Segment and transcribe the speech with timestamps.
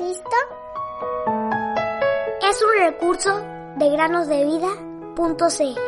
[0.00, 0.36] Cristo?
[2.48, 3.42] Es un recurso
[3.76, 5.78] de granosdevida.cl.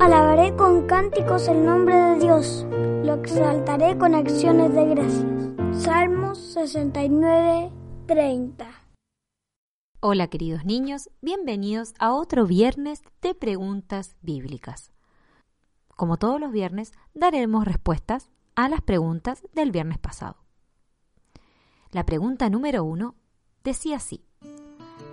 [0.00, 5.82] Alabaré con cánticos el nombre de Dios, lo exaltaré con acciones de gracias.
[5.82, 7.72] Salmos 69,
[8.06, 8.81] 30.
[10.04, 14.90] Hola queridos niños, bienvenidos a otro viernes de preguntas bíblicas.
[15.94, 20.38] Como todos los viernes, daremos respuestas a las preguntas del viernes pasado.
[21.92, 23.14] La pregunta número uno
[23.62, 24.24] decía así.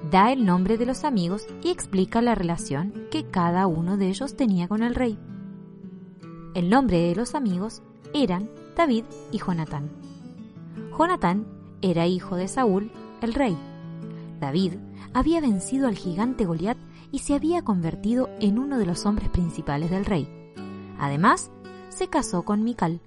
[0.10, 4.36] Da el nombre de los amigos y explica la relación que cada uno de ellos
[4.36, 5.20] tenía con el rey.
[6.56, 7.84] El nombre de los amigos
[8.16, 9.92] eran David y Jonatán.
[10.98, 11.46] Jonatán
[11.84, 13.56] era hijo de Saúl, el rey.
[14.40, 14.74] David
[15.14, 16.78] había vencido al gigante Goliat
[17.12, 20.28] y se había convertido en uno de los hombres principales del rey.
[21.00, 21.52] Además,
[21.90, 23.02] se casó con Mical,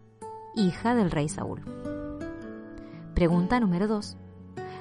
[0.54, 1.62] hija del rey Saúl.
[3.14, 4.16] Pregunta número 2.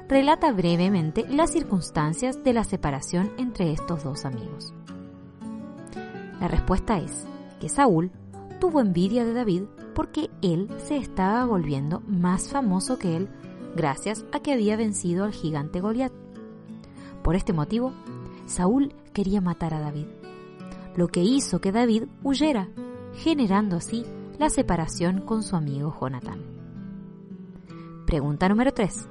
[0.08, 4.74] Relata brevemente las circunstancias de la separación entre estos dos amigos.
[6.40, 7.26] La respuesta es
[7.60, 8.12] que Saúl
[8.60, 13.30] tuvo envidia de David porque él se estaba volviendo más famoso que él
[13.76, 16.12] gracias a que había vencido al gigante Goliat.
[17.24, 17.94] Por este motivo,
[18.46, 20.08] Saúl quería matar a David,
[20.96, 22.70] lo que hizo que David huyera,
[23.16, 24.06] generando así
[24.40, 26.42] la separación con su amigo Jonatán.
[28.08, 29.08] Pregunta número 3.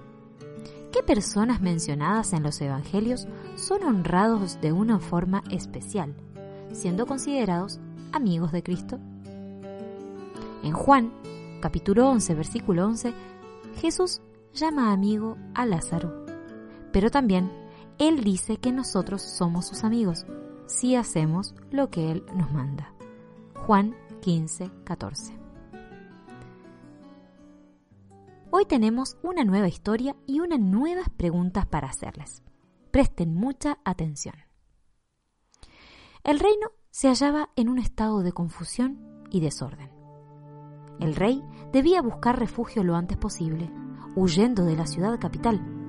[0.93, 6.15] ¿Qué personas mencionadas en los Evangelios son honrados de una forma especial,
[6.73, 7.79] siendo considerados
[8.13, 8.99] amigos de Cristo?
[10.65, 11.13] En Juan,
[11.61, 13.15] capítulo 11, versículo 11,
[13.77, 14.21] Jesús
[14.53, 16.27] llama amigo a Lázaro,
[16.93, 17.60] pero también
[18.01, 20.25] él dice que nosotros somos sus amigos
[20.67, 22.95] si hacemos lo que Él nos manda.
[23.67, 25.39] Juan 15, 14.
[28.51, 32.43] Hoy tenemos una nueva historia y unas nuevas preguntas para hacerles.
[32.91, 34.35] Presten mucha atención.
[36.25, 39.91] El reino se hallaba en un estado de confusión y desorden.
[41.01, 43.71] El rey debía buscar refugio lo antes posible,
[44.17, 45.80] huyendo de la ciudad capital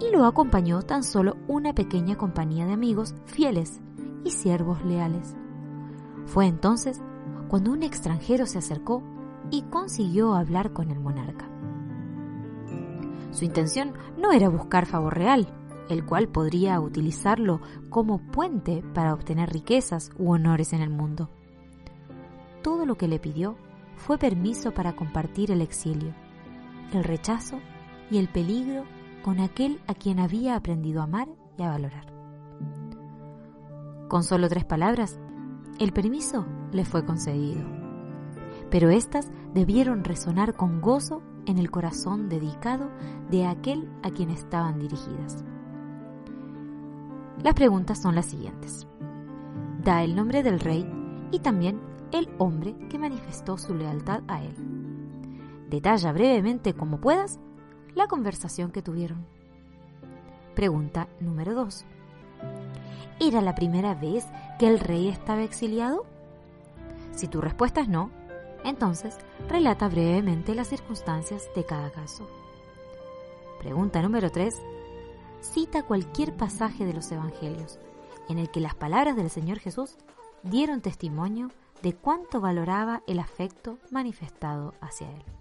[0.00, 3.80] y lo acompañó tan solo una pequeña compañía de amigos fieles
[4.24, 5.36] y siervos leales.
[6.26, 7.00] Fue entonces
[7.48, 9.02] cuando un extranjero se acercó
[9.50, 11.48] y consiguió hablar con el monarca.
[13.30, 15.48] Su intención no era buscar favor real,
[15.88, 21.30] el cual podría utilizarlo como puente para obtener riquezas u honores en el mundo.
[22.62, 23.56] Todo lo que le pidió
[23.96, 26.14] fue permiso para compartir el exilio,
[26.92, 27.58] el rechazo
[28.10, 28.84] y el peligro
[29.28, 31.28] con aquel a quien había aprendido a amar
[31.58, 32.06] y a valorar.
[34.08, 35.20] Con solo tres palabras,
[35.78, 37.60] el permiso le fue concedido,
[38.70, 42.90] pero éstas debieron resonar con gozo en el corazón dedicado
[43.30, 45.44] de aquel a quien estaban dirigidas.
[47.42, 48.86] Las preguntas son las siguientes.
[49.84, 50.90] Da el nombre del rey
[51.32, 54.54] y también el hombre que manifestó su lealtad a él.
[55.68, 57.38] Detalla brevemente como puedas
[57.98, 59.26] la conversación que tuvieron.
[60.54, 61.84] Pregunta número 2.
[63.18, 64.24] ¿Era la primera vez
[64.60, 66.06] que el rey estaba exiliado?
[67.10, 68.12] Si tu respuesta es no,
[68.64, 72.28] entonces relata brevemente las circunstancias de cada caso.
[73.58, 74.54] Pregunta número 3.
[75.40, 77.80] Cita cualquier pasaje de los Evangelios
[78.28, 79.96] en el que las palabras del Señor Jesús
[80.44, 81.50] dieron testimonio
[81.82, 85.37] de cuánto valoraba el afecto manifestado hacia él.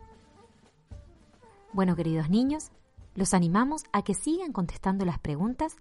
[1.77, 2.71] Bueno, queridos niños,
[3.13, 5.75] los animamos a que sigan contestando las preguntas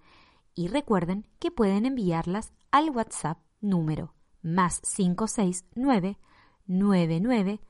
[0.55, 4.13] y recuerden que pueden enviarlas al WhatsApp número
[4.43, 6.19] más 569
[6.67, 7.61] 99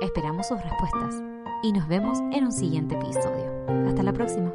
[0.00, 1.22] Esperamos sus respuestas
[1.62, 3.86] y nos vemos en un siguiente episodio.
[3.86, 4.52] Hasta la próxima.